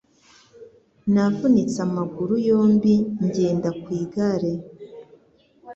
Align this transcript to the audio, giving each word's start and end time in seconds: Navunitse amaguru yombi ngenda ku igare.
Navunitse 1.13 1.77
amaguru 1.87 2.33
yombi 2.47 2.93
ngenda 3.25 3.69
ku 3.81 3.87
igare. 4.01 4.51